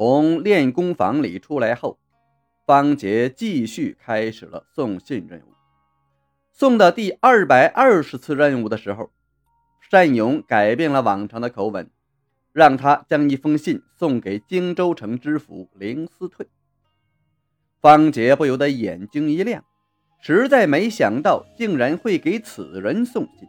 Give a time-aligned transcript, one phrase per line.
[0.00, 1.98] 从练功房里出来后，
[2.64, 5.52] 方杰继续开始了送信任务。
[6.54, 9.10] 送到第二百二十次任务的时候，
[9.90, 11.90] 单勇改变了往常的口吻，
[12.54, 16.48] 让他将一封信送给荆州城知府凌思退。
[17.82, 19.62] 方杰不由得眼睛一亮，
[20.22, 23.46] 实在没想到竟然会给此人送信。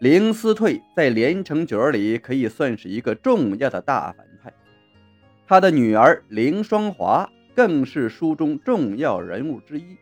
[0.00, 4.26] 凌思退在连城角里可以算是一个重要的大反。
[5.48, 9.96] 他的女儿凌双华更是书中重要人物之一，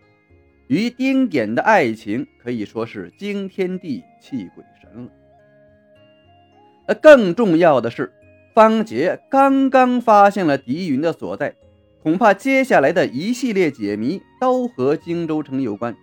[0.67, 6.95] 与丁典的爱情可以说是惊天地泣鬼神了。
[6.97, 8.13] 更重要的是，
[8.55, 11.55] 方杰刚刚发现了狄云的所在，
[12.03, 15.97] 恐怕接下来的一系列解谜都和荆州城有关，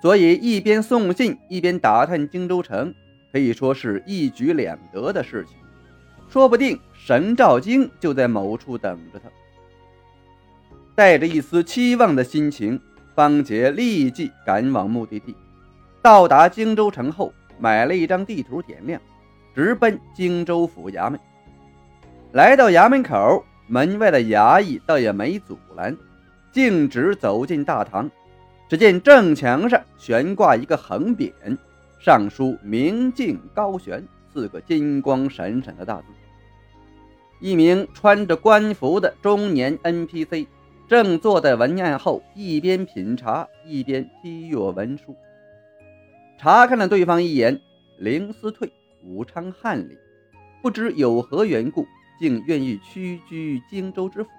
[0.00, 2.94] 所以一边送信一边打探荆州城，
[3.32, 5.56] 可以说是一举两得的事情。
[6.30, 9.28] 说不定神照经就在某处等着他。
[10.94, 12.80] 带着一丝期望的心情，
[13.14, 15.34] 方杰立即赶往目的地。
[16.00, 19.00] 到达荆州城后，买了一张地图，点亮，
[19.54, 21.18] 直奔荆州府衙门。
[22.32, 25.96] 来到衙门口，门外的衙役倒也没阻拦，
[26.52, 28.08] 径直走进大堂。
[28.68, 31.32] 只见正墙上悬挂一个横匾，
[31.98, 36.04] 上书“明镜高悬”四个金光闪闪的大字。
[37.40, 40.46] 一名穿着官服的中年 NPC
[40.86, 45.16] 正坐在文案后，一边品茶一边批阅文书。
[46.38, 47.60] 查看了对方一眼，
[47.98, 48.70] 凌思退，
[49.02, 49.96] 武昌翰林，
[50.62, 51.86] 不知有何缘故，
[52.18, 54.30] 竟愿意屈居荆州知府。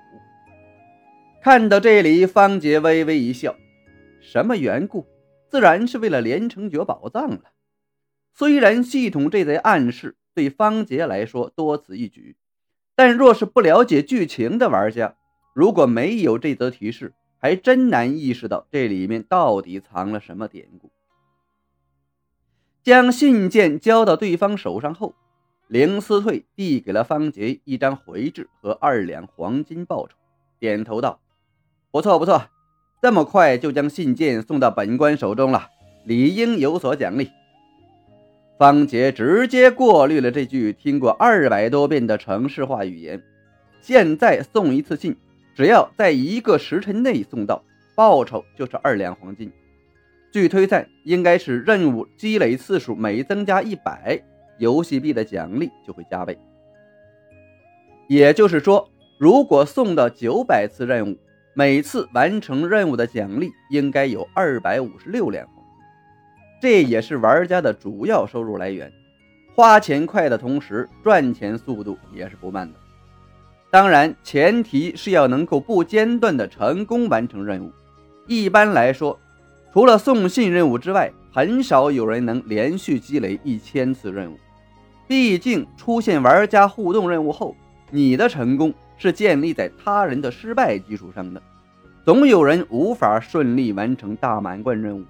[1.42, 3.56] 看到这里，方杰微微一笑，
[4.20, 5.08] 什么缘故？
[5.48, 7.42] 自然是为了连城诀宝藏了。
[8.34, 12.36] 虽然系统这贼暗示对方杰来说多此一举。
[12.96, 15.16] 但若是不了解剧情的玩家，
[15.54, 20.92] 如果没有这则提示，还真难意识到这里面到底藏了什么典故。
[22.84, 25.16] 将信件交到对方手上后，
[25.68, 30.16] 凌思退递给了方杰一张回执和二两黄金报酬，
[30.60, 31.20] 点头道
[31.92, 32.48] ：“不错不错，
[33.02, 35.70] 这么快就将信件送到本官手中了，
[36.06, 37.32] 理应有所奖励。”
[38.62, 43.20] 方杰直接过滤了这句听过二百多遍的城市化语言。
[43.82, 45.18] 现在送一次信，
[45.56, 47.64] 只要在一个时辰内送到，
[47.96, 49.52] 报酬就是二两黄金。
[50.32, 54.22] 据推算，应该是任务积累次数每增加一百，
[54.60, 56.38] 游戏币的奖励就会加倍。
[58.08, 61.18] 也就是说，如果送到九百次任务，
[61.56, 65.48] 每次完成任务的奖励应该有二百五十六两。
[66.62, 68.94] 这也是玩家的主要收入来源，
[69.56, 72.78] 花钱快的同时，赚钱速度也是不慢的。
[73.72, 77.72] 当然，前提是要能够不间断的成功完成任务。
[78.28, 79.20] 一般来说，
[79.74, 84.38] 除了送信任务之外，很少有人能连续积累一千次任务。
[85.08, 87.56] 毕竟，出现玩家互动任务后，
[87.90, 91.42] 你的成功是建立在他人的失败基础上的，
[92.06, 95.04] 总有人无法顺利完成大满贯任务。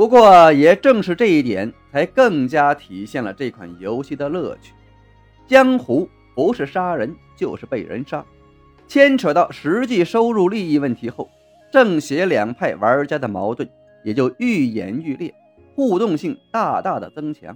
[0.00, 4.72] 不过，也正是这一点，才更加体现了这款游戏的乐趣。
[5.46, 8.24] 江湖不是杀人，就是被人杀。
[8.88, 11.28] 牵扯到实际收入利益问题后，
[11.70, 13.68] 正邪两派玩家的矛盾
[14.02, 15.34] 也就愈演愈烈，
[15.74, 17.54] 互动性大大的增强。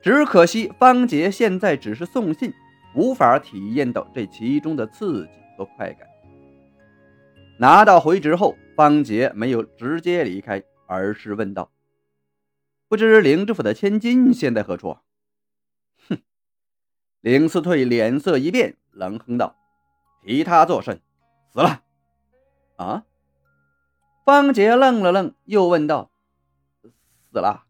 [0.00, 2.50] 只可惜方杰现在只是送信，
[2.96, 6.08] 无法体验到这其中的刺激和快感。
[7.58, 10.62] 拿到回执后，方杰没有直接离开。
[10.90, 11.70] 而是问道
[12.90, 14.98] ：“不知凌知府的千金现在何处？”
[16.08, 16.18] 哼，
[17.20, 19.54] 凌思退脸色一变，冷哼道
[20.26, 21.00] ：“提他作甚？
[21.52, 21.84] 死了？”
[22.76, 23.04] 啊！
[24.24, 26.10] 方杰愣了愣，又问道
[27.30, 27.66] ：“死了？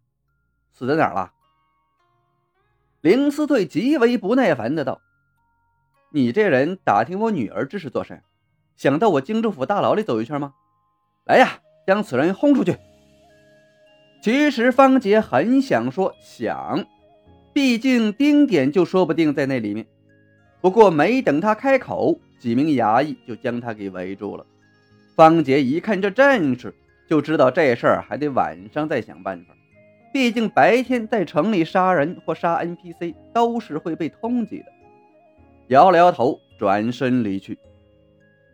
[0.72, 1.34] 死在哪儿了？”
[3.02, 5.02] 凌思退极为不耐烦的道
[6.08, 8.24] ：“你这人打听我女儿之事做甚？
[8.76, 10.54] 想到我京州府大牢里走一圈吗？
[11.26, 12.74] 来呀，将此人轰出去！”
[14.20, 16.84] 其实方杰很想说想，
[17.54, 19.86] 毕竟丁点就说不定在那里面。
[20.60, 24.44] 不过没等他开口，几名衙役就将他给围住了。
[25.16, 26.74] 方杰一看这阵势，
[27.08, 29.54] 就知道这事儿还得晚上再想办法。
[30.12, 34.66] 毕竟白天在城里杀人或杀 NPC 都是会被通缉的。
[35.68, 37.58] 摇了摇头，转身离去。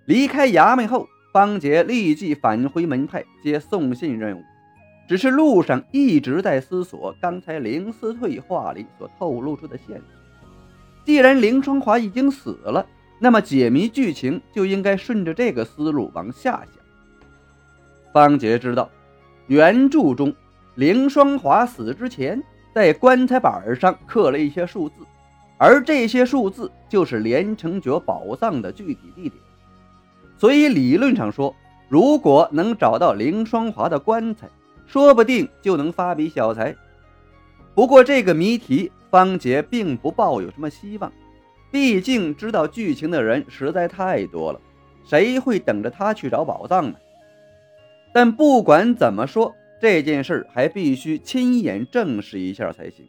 [0.05, 4.43] 离开衙门后，方杰立即返回门派接送信任务。
[5.09, 10.07] 只是路上一直在思索刚才林思退话里所透露出的线索。
[11.05, 12.85] 既然凌霜华已经死了，
[13.21, 16.85] 那么解谜剧情就应该顺着这个思路往下想。
[18.13, 18.91] 方杰知道，
[19.47, 20.35] 原著中
[20.75, 22.43] 凌霜华死之前，
[22.75, 24.95] 在棺材板上刻了一些数字，
[25.57, 29.35] 而这些数字就是连城诀宝藏的具体地点。
[30.37, 31.55] 所以理论上说，
[31.89, 34.49] 如果能找到凌霜华的棺材，
[34.87, 36.75] 说不定就能发笔小财。
[37.75, 41.13] 不过这个谜题，方杰并不抱有什么希望，
[41.71, 44.61] 毕竟知道剧情的人实在太多了，
[45.05, 46.97] 谁会等着他去找宝藏呢？
[48.15, 53.07] 但不管怎么说，这件事还必须亲眼证实一下才行。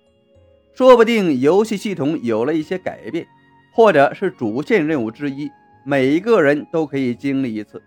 [0.73, 3.25] 说不定游戏系统有了一些改变，
[3.73, 5.49] 或者是主线任务之一，
[5.85, 7.81] 每一个人都可以经历一次。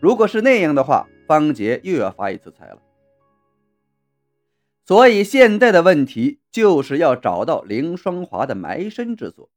[0.00, 2.78] 如果是那样的话，方杰又要发一次财了。
[4.90, 9.48] 所以现在的问题就是要找到凌霜华的埋身之所。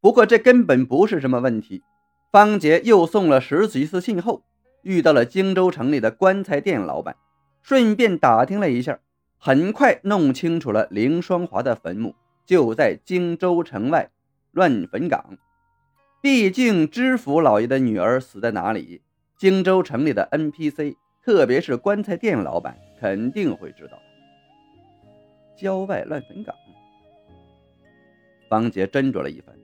[0.00, 1.82] 不过这根本不是什么问题。
[2.30, 4.44] 方杰又送了十几次信后。
[4.82, 7.16] 遇到了荆州城里的棺材店老板，
[7.60, 9.00] 顺便打听了一下，
[9.36, 12.14] 很快弄清楚了凌霜华的坟墓
[12.46, 14.08] 就在荆州城外
[14.52, 15.36] 乱坟岗。
[16.22, 19.02] 毕竟知府老爷的女儿死在哪里，
[19.36, 23.98] 荆州城里的 NPC，特别是棺材店老板肯定会知道。
[25.58, 26.54] 郊外乱坟岗，
[28.48, 29.54] 方杰斟酌了一番，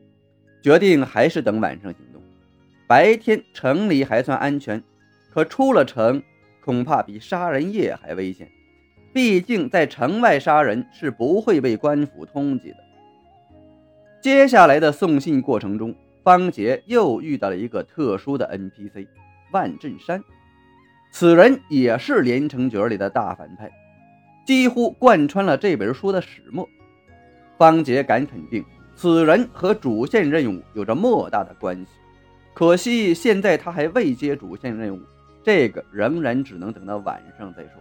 [0.60, 2.20] 决定还是等晚上行动，
[2.88, 4.82] 白天城里还算安全。
[5.32, 6.20] 可出了城，
[6.64, 8.48] 恐怕比杀人夜还危险。
[9.12, 12.76] 毕竟在城外杀人是不会被官府通缉的。
[14.20, 15.94] 接下来的送信过程中，
[16.24, 19.06] 方杰又遇到了一个特殊的 NPC——
[19.52, 20.22] 万振山。
[21.12, 23.70] 此人也是《连城诀》里的大反派，
[24.44, 26.68] 几乎贯穿了这本书的始末。
[27.56, 28.64] 方杰敢肯定，
[28.94, 31.86] 此人和主线任务有着莫大的关系。
[32.52, 35.00] 可惜现在他还未接主线任务。
[35.42, 37.72] 这个仍然只能等到晚上再说。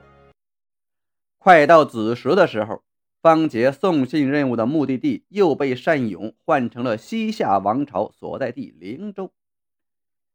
[1.40, 2.84] 快到子时的时候，
[3.22, 9.32] 方杰送信任务的目的地又被单勇换成了西夏王朝所在地灵州。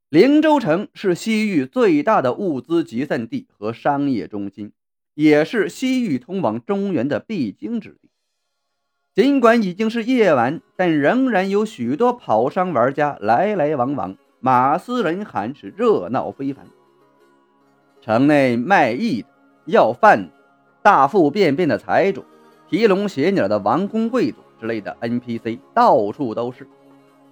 [0.09, 4.73] 灵州城是西域最大的物资集散地和商业中心，
[5.19, 8.09] 也是西域通往中原的必经之地。
[9.17, 16.69] 尽管已经是夜晚，但仍然有许多跑商玩家来来往往，马嘶人喊，是热闹非凡。
[18.01, 19.29] 城内卖艺的、
[19.65, 20.33] 要饭的、
[20.85, 22.25] 大腹便便的财主、
[22.71, 26.65] 提笼携鸟的王公贵族之类的 NPC 到处都是，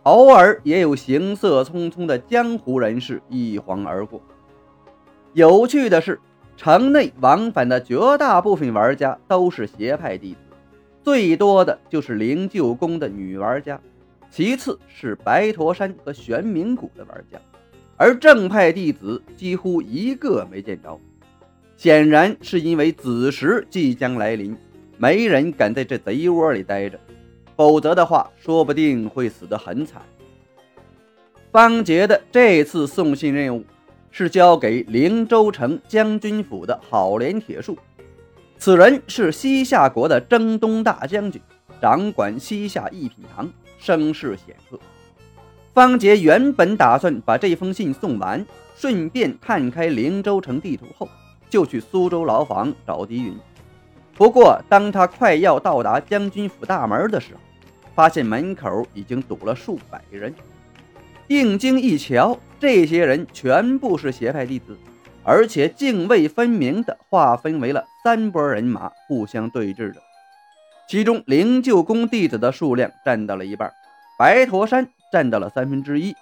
[0.03, 4.21] 偶尔也有行色匆匆的江湖人士一晃而过。
[5.35, 6.19] 有趣的是，
[6.57, 10.39] 城内往返的绝大部分玩家都是邪派弟子，
[11.03, 13.79] 最多的就是灵鹫宫的女玩家，
[14.31, 17.39] 其次是白驼山和玄冥谷的玩家。
[17.99, 20.99] 而正派弟子几乎一个没见着，
[21.77, 24.57] 显然是因为子时即将来临，
[24.99, 26.99] 没人敢在这贼窝里待着，
[27.55, 30.03] 否则的话，说不定会死得很惨。
[31.53, 33.65] 方杰的这次送信任务
[34.11, 37.77] 是交给灵州城将军府的好连铁树，
[38.59, 41.41] 此人是西夏国的征东大将军，
[41.81, 43.49] 掌管西夏一品堂，
[43.79, 44.79] 声势显赫。
[45.75, 51.07] 方杰原本打算把这封信送完，顺便看开灵州城地图后，
[51.51, 53.37] 就去苏州牢房找狄云。
[54.15, 57.41] 不过，当他快要到达将军府大门的时候，
[57.95, 60.35] 发现门口已经堵了数百人。
[61.29, 64.77] 定睛一瞧，这些人全部是邪派弟子，
[65.25, 70.01] 而且泾渭分明的划分为了三拨人马，互相对峙着。
[70.89, 73.73] 其中，灵鹫宫弟子的数量占到了一半，
[74.19, 74.89] 白驼山。
[75.13, 76.15] 占到了三分之一，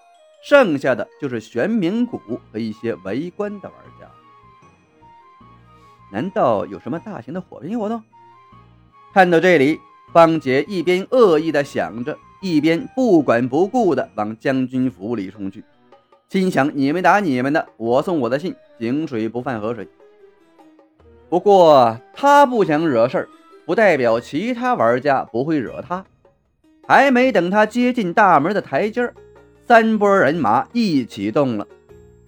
[0.47, 2.21] 剩下的就是玄冥谷
[2.53, 4.07] 和一些围观的玩家。
[6.13, 8.03] 难道有什么大型的火拼活动？
[9.15, 9.81] 看到这里，
[10.13, 15.65] 方杰一边恶意的想着，一边不管不顾的往将军府里冲去，
[16.29, 19.89] 心想：你们打你们的，我送我的信，井水不犯河水。
[21.31, 23.29] 不过他不想惹事儿，
[23.65, 26.05] 不代表其他玩家不会惹他。
[26.87, 29.15] 还没等他接近大门的台阶儿，
[29.67, 31.67] 三波人马一起动了，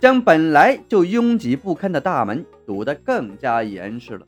[0.00, 4.26] 将本来就拥挤不堪的大门堵得更加严实了。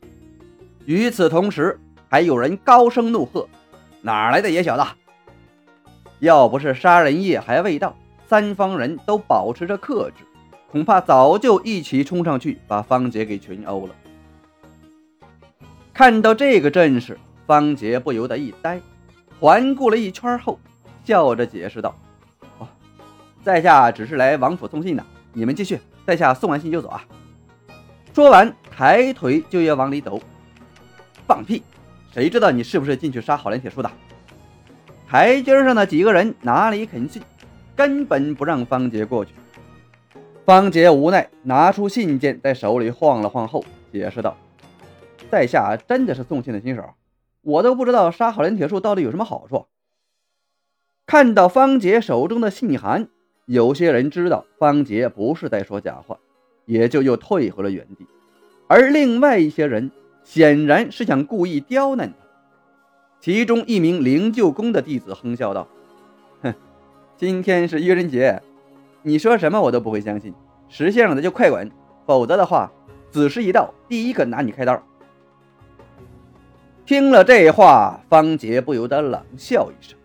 [0.85, 3.47] 与此同时，还有人高声怒喝
[4.03, 4.83] ：“哪来的野小子！”
[6.19, 7.95] 要不是杀人夜还未到，
[8.27, 10.23] 三方人都保持着克制，
[10.71, 13.95] 恐怕早就一起冲上去把方杰给群殴了。
[15.93, 18.79] 看到这个阵势，方杰不由得一呆。
[19.39, 20.59] 环顾了一圈后，
[21.05, 21.95] 笑着解释道
[22.59, 22.67] ：“哦，
[23.41, 27.05] 在下只是来王府送信的，你们继续，在下送完信就走啊。”
[28.13, 30.21] 说完，抬腿就要往里走。
[31.25, 31.63] 放屁！
[32.11, 33.89] 谁知道你是不是进去杀郝连铁树的？
[35.09, 37.19] 台阶上的几个人哪里肯信，
[37.75, 39.31] 根本不让方杰过去。
[40.45, 44.37] 方杰无奈，拿出信件在手里晃了晃后，解释道
[45.31, 46.93] ：“在下真的是送信的新手，
[47.41, 49.65] 我都不知道杀好人铁树到底有什么好处。”
[51.07, 53.07] 看到方杰手中的信函，
[53.47, 56.19] 有些人知道方杰不是在说假话，
[56.65, 58.05] 也就又退回了原地。
[58.67, 59.89] 而另外一些人
[60.23, 62.28] 显然是想故意刁难他。
[63.21, 65.67] 其中一名灵鹫宫的弟子哼笑道
[66.41, 66.53] ：“哼，
[67.17, 68.41] 今天是愚人节。”
[69.03, 70.33] 你说什么我都不会相信，
[70.67, 71.69] 识相的就快滚，
[72.05, 72.71] 否则的话，
[73.09, 74.81] 子时一到，第一个拿你开刀。
[76.85, 79.97] 听了这话，方杰不由得冷笑一声，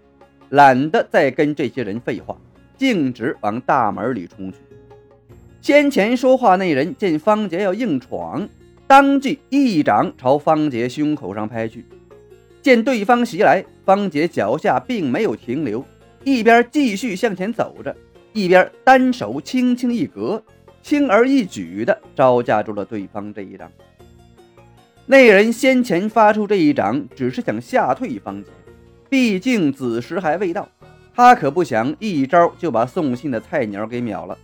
[0.50, 2.36] 懒得再跟这些人废话，
[2.76, 4.58] 径直往大门里冲去。
[5.60, 8.48] 先前说话那人见方杰要硬闯，
[8.86, 11.84] 当即一掌朝方杰胸口上拍去。
[12.64, 15.84] 见对方袭来，方杰脚下并没有停留，
[16.24, 17.94] 一边继续向前走着。
[18.32, 20.42] 一边单手轻轻一格，
[20.82, 23.70] 轻而易举地招架住了对方这一掌。
[25.04, 28.48] 那人先前发出这一掌，只是想吓退方杰，
[29.10, 30.66] 毕竟子时还未到，
[31.14, 34.38] 他可不想一招就把送信的菜鸟给秒了，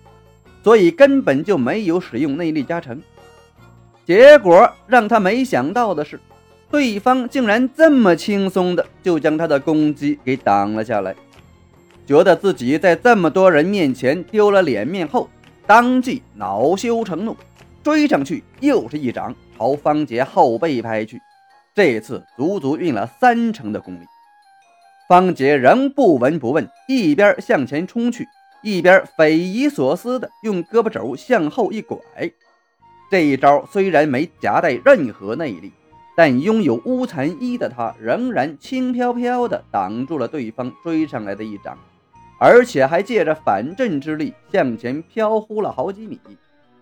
[0.63, 3.01] 所以根本就没有使用内力加成。
[4.05, 6.21] 结果让他没想到的是，
[6.71, 11.15] 对方竟然这么轻松的就将他的攻击给挡了下来。
[12.07, 15.29] 觉得自己在这么多人面前丢了脸面后，
[15.67, 17.37] 当即恼羞成怒，
[17.83, 21.21] 追上去又是一掌朝方杰后背拍去。
[21.75, 24.05] 这次足足运了三成的功力。
[25.09, 28.27] 方杰仍不闻不问，一边向前冲去，
[28.63, 31.99] 一边匪夷所思的用胳膊肘向后一拐。
[33.11, 35.73] 这一招虽然没夹带任何内力，
[36.21, 41.79] 但拥有乌蚕衣的他仍然轻飘飘的挡住了对方追上来的一掌。
[42.39, 46.21] 而且还借着反震之力向前飘忽了好几米，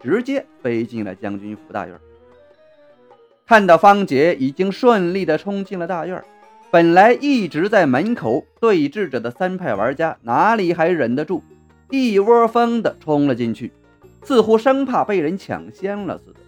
[0.03, 1.97] 直接飞进了将军府大院。
[3.47, 6.21] 看到方杰已经顺利的冲进了大院，
[6.73, 11.45] 本来一直在门口对峙着的三派玩家哪里还忍得住，
[11.91, 13.71] 一窝蜂的冲了进去，
[14.25, 16.41] 似乎生怕被人抢先了似的。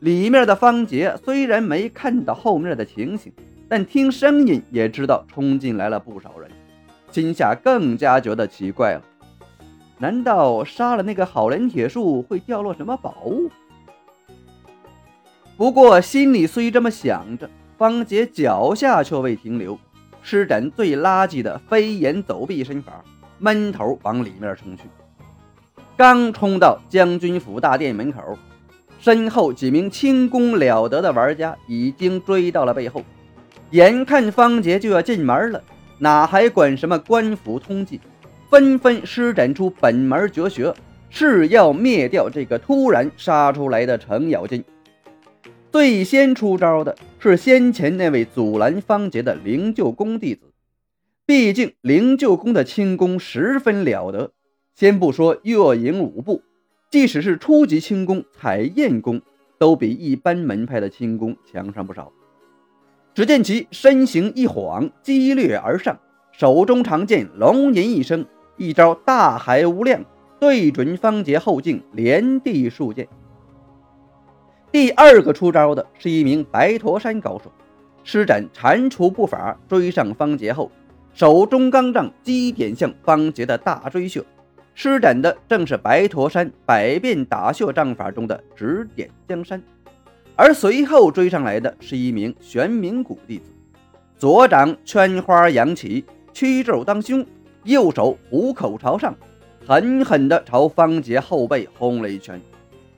[0.00, 3.32] 里面的方杰虽然没看到后面的情形，
[3.68, 6.50] 但听声音也知道冲进来了不少人。
[7.10, 9.02] 心下更加觉得奇怪了，
[9.98, 13.50] 难道杀了那个好人铁树会掉落什么宝物？
[15.58, 19.78] 不过心里虽这么想着，方杰脚下却未停留，
[20.22, 23.04] 施展最垃圾的飞檐走壁身法，
[23.38, 24.84] 闷头往里面冲去。
[25.96, 28.38] 刚冲到将军府大殿门口，
[29.00, 33.02] 身后几名轻功了得的玩家已经追到了背后，
[33.70, 35.62] 眼看方杰就要进门了。
[35.98, 37.98] 哪还管什么官府通缉，
[38.50, 40.74] 纷纷施展出本门绝学，
[41.08, 44.64] 誓要灭掉这个突然杀出来的程咬金。
[45.72, 50.40] 最先出招的是先前那位阻拦方杰的灵鹫宫弟子，
[51.26, 54.32] 毕竟灵鹫宫的轻功十分了得，
[54.74, 56.42] 先不说月影舞步，
[56.90, 59.22] 即使是初级轻功彩燕功，
[59.58, 62.12] 都比一般门派的轻功强上不少。
[63.14, 65.96] 只见其身形一晃，激掠而上，
[66.32, 70.04] 手中长剑龙吟一声，一招大海无量，
[70.40, 73.06] 对准方杰后颈，连地数剑。
[74.72, 77.52] 第二个出招的是一名白驼山高手，
[78.02, 80.72] 施展蟾蜍步法追上方杰后，
[81.12, 84.24] 手中钢杖击点向方杰的大椎穴，
[84.82, 89.62] 施展的正是白驼山百变打穴杖法中的指点江山。
[90.34, 93.52] 而随后追上来的是一名玄冥谷弟子，
[94.16, 97.22] 左掌圈花扬起，曲肘当胸，
[97.64, 99.14] 右手虎口朝上，
[99.66, 102.40] 狠狠地朝方杰后背轰了一拳。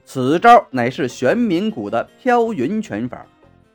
[0.05, 3.27] 此招乃是玄冥谷的飘云拳法，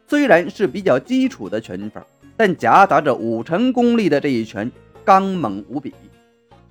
[0.07, 2.01] 虽然是比较基础的拳法，
[2.37, 4.71] 但夹杂着五成功力的这一拳
[5.03, 5.93] 刚猛无比，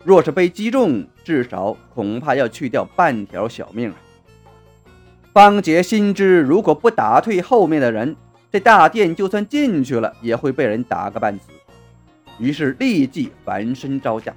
[0.06, 3.96] 若是被击中，至少恐怕要去掉半条小命啊！
[5.32, 8.14] 方杰心知，如果不打退后面的人，
[8.52, 11.50] 这大殿就算进去了，也会被人打个半死。
[12.38, 14.32] 于是立即反身招架。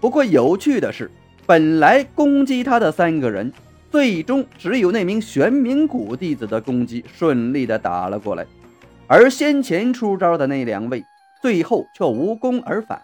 [0.00, 1.08] 不过有趣的是，
[1.46, 3.52] 本来攻击他的三个人，
[3.92, 8.44] 最终只有那名玄冥谷弟子的攻击顺利的打了过来，
[9.06, 11.04] 而先前出招的那两位，
[11.40, 13.00] 最后却无功而返。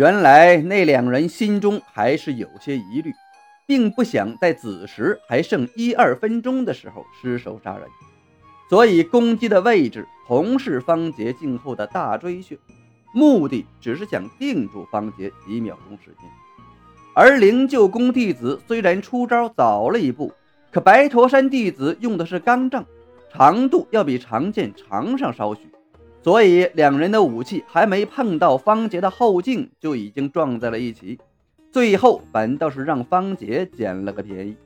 [0.00, 3.12] 原来那两人心中还是有些疑虑，
[3.66, 7.86] 并不想在子时还剩一二分钟的时候失手杀人，
[8.70, 12.58] 所以攻击的位置同是方杰颈后的大椎穴，
[13.12, 16.30] 目的只是想定住方杰几秒钟时间。
[17.14, 20.32] 而灵鹫宫弟子虽然出招早了一步，
[20.72, 22.86] 可白驼山弟子用的是钢杖，
[23.30, 25.70] 长度要比长剑长上少许。
[26.22, 31.18] 所以两人的武器还没碰到方杰的后颈，就已经撞在了一起。
[31.72, 34.56] 最后反倒是让方杰捡了个便宜。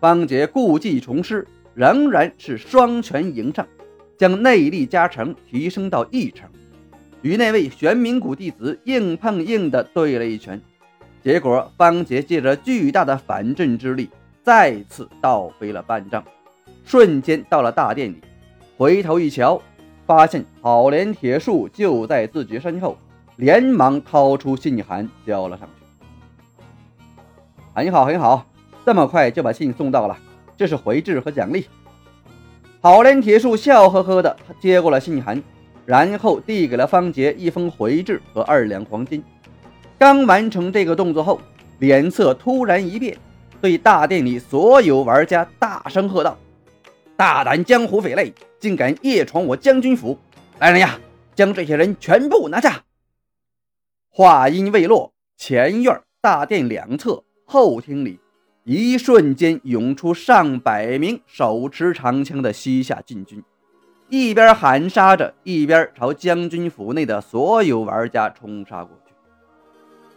[0.00, 3.66] 方杰故技重施，仍然是双拳迎上，
[4.18, 6.46] 将内力加成提升到一成，
[7.22, 10.60] 与那位玄冥谷弟子硬碰硬的对了一拳。
[11.22, 14.10] 结果方杰借着巨大的反震之力，
[14.42, 16.22] 再次倒飞了半丈，
[16.84, 18.16] 瞬间到了大殿里。
[18.76, 19.62] 回头一瞧。
[20.06, 22.96] 发现好莲铁树就在自己身后，
[23.36, 25.84] 连忙掏出信函交了上去。
[27.74, 28.46] 很好，很好，
[28.84, 30.16] 这么快就把信送到了，
[30.56, 31.66] 这是回执和奖励。
[32.80, 35.42] 好莲铁树笑呵呵的接过了信函，
[35.86, 39.24] 然后递给了方杰一封回执和二两黄金。
[39.98, 41.40] 刚完成这个动作后，
[41.78, 43.16] 脸色突然一变，
[43.60, 46.36] 对大殿里所有玩家大声喝道
[47.16, 50.18] ：“大胆江湖匪类！”竟敢夜闯我将军府！
[50.58, 50.98] 来人呀，
[51.34, 52.82] 将这些人全部拿下！
[54.08, 58.18] 话音未落，前院、大殿两侧、后厅里，
[58.62, 63.42] 一瞬间涌出上百名手持长枪的西夏禁军，
[64.08, 69.12] 一边喊杀着，一边朝将军府内的所有玩家冲杀过去。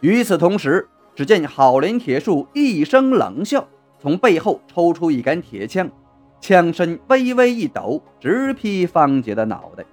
[0.00, 3.68] 与此同时，只见郝林铁树一声冷笑，
[4.00, 5.90] 从背后抽出一杆铁枪。
[6.40, 9.84] 枪身微微一抖，直劈方杰的脑袋。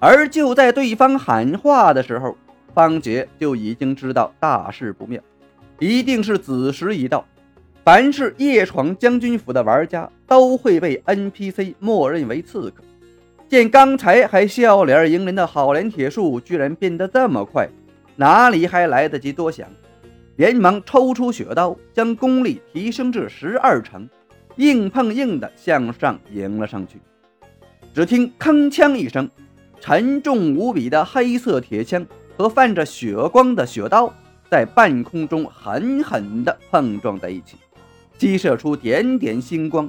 [0.00, 2.36] 而就在对方喊话的时候，
[2.74, 5.20] 方杰就已经知道大事不妙，
[5.78, 7.24] 一定是子时已到。
[7.84, 12.84] 凡是夜闯将军府的玩家，都会被 NPC 默认为刺客。
[13.48, 17.66] 见刚才还笑脸迎人的好莲铁树，居然变得这么快，
[18.16, 19.66] 哪里还来得及多想，
[20.36, 24.06] 连忙抽出雪刀，将功力提升至十二成。
[24.58, 26.98] 硬碰硬的向上迎了上去，
[27.94, 29.30] 只听铿锵一声，
[29.80, 32.04] 沉重无比的黑色铁枪
[32.36, 34.12] 和泛着血光的雪刀
[34.50, 37.56] 在半空中狠狠地碰撞在一起，
[38.18, 39.88] 激射出点点星光。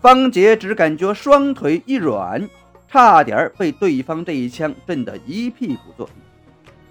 [0.00, 2.48] 方杰只感觉双腿一软，
[2.86, 6.12] 差点被对方这一枪震得一屁股坐地，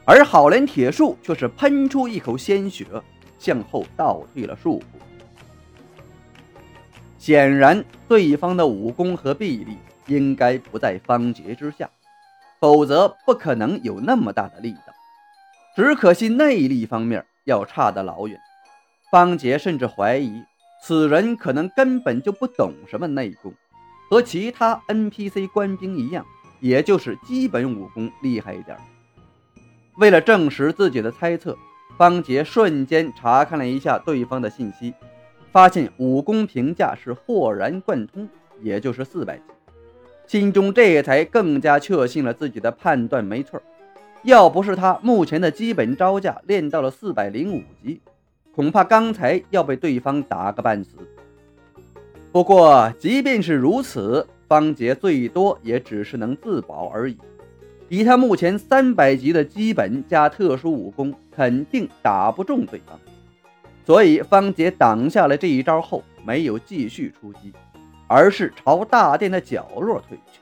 [0.03, 2.85] 而好莲铁树却是喷出一口鲜血，
[3.39, 4.85] 向后倒退了数步。
[7.25, 11.89] 显然，对方的武功和臂力应该不在方杰之下，
[12.59, 14.93] 否则不可能有那么大的力道。
[15.73, 18.37] 只可惜内力方面要差得老远。
[19.09, 20.43] 方杰甚至怀疑，
[20.83, 23.53] 此人可能根本就不懂什么内功，
[24.09, 26.25] 和其他 NPC 官兵一样，
[26.59, 28.77] 也就是基本武功厉害一点。
[29.95, 31.57] 为了证实自己的猜测，
[31.97, 34.93] 方杰瞬间查看了一下对方的信息。
[35.53, 38.27] 发现武功评价是豁然贯通，
[38.59, 39.43] 也就是四百级，
[40.25, 43.61] 心中这才更加确信了自己的判断没错。
[44.23, 48.01] 要不是他目前的基本招架练到了四百零五级，
[48.55, 50.95] 恐怕刚才要被对方打个半死。
[52.31, 57.17] 不过，即便是如此，方杰最多也只是能自保而已。
[57.89, 62.99] 以他目前三百级的基本加特殊武功，肯定打不中对方。
[63.85, 67.53] 所以，方杰挡下了这一招后，没有继续出击，
[68.07, 70.39] 而是朝大殿的角落退去。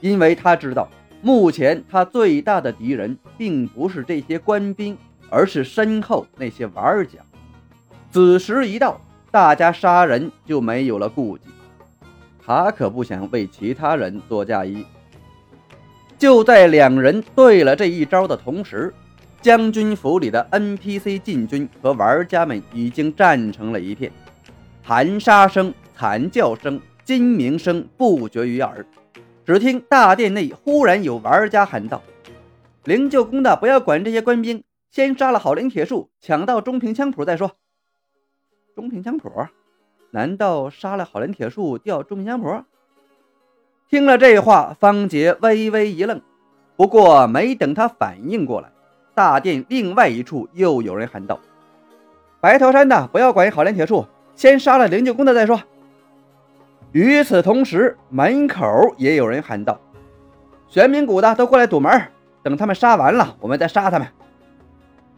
[0.00, 0.88] 因为他知道，
[1.22, 4.98] 目前他最大的敌人并不是这些官兵，
[5.30, 7.20] 而是身后那些玩家。
[8.10, 11.44] 子时一到，大家杀人就没有了顾忌。
[12.44, 14.84] 他可不想为其他人做嫁衣。
[16.18, 18.92] 就在两人对了这一招的同时，
[19.42, 24.12] 将军府里的 NPC 禁军和玩家们已经战成了一片，
[24.82, 28.86] 喊杀声、惨叫声、金鸣声不绝于耳。
[29.44, 32.00] 只听大殿内忽然有玩家喊道
[32.86, 37.50] ：“灵鹫宫的，不要管这些官兵，先杀了好灵铁树，抢到中平枪谱再说。”
[38.76, 39.28] 中平枪谱？
[40.12, 42.62] 难道杀了好灵铁树掉中平枪谱？
[43.90, 46.22] 听了这话，方杰微微一愣，
[46.76, 48.70] 不过没等他反应过来。
[49.14, 51.38] 大殿另外一处又有人喊道
[52.40, 55.60] ：“白头山的，不要管好莲铁树，先杀了灵鹫宫的再说。”
[56.92, 59.80] 与此同时，门口也有人喊道
[60.68, 62.08] ：“玄冥谷的都过来堵门，
[62.42, 64.08] 等他们杀完了，我们再杀他们。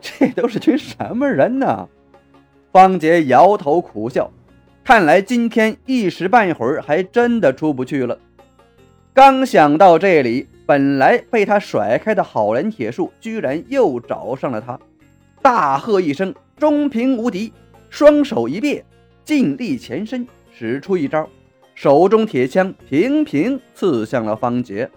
[0.01, 1.89] 这都是群什么人呢？
[2.71, 4.31] 方杰摇头苦笑，
[4.85, 8.19] 看来今天一时半会儿还真的出不去了。
[9.15, 14.79] 刚想到这里，本来被他甩开的好人铁树居然又找上了他，
[15.43, 17.53] 大喝一声：“中平无敌！”
[17.91, 18.85] 双手一别，
[19.25, 21.29] 尽力前伸，使出一招，
[21.75, 24.91] 手中铁枪平平刺向了方杰。